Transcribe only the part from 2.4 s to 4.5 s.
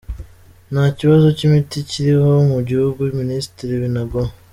mu gihugu” -Minisitiri Binagwaho